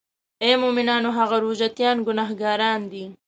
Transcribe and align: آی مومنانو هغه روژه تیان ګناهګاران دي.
آی 0.43 0.53
مومنانو 0.61 1.09
هغه 1.19 1.37
روژه 1.45 1.67
تیان 1.77 1.97
ګناهګاران 2.07 2.81
دي. 2.91 3.03